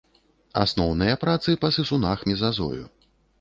Асноўныя 0.61 1.19
працы 1.23 1.55
па 1.67 1.71
сысунах 1.77 2.25
мезазою. 2.31 2.81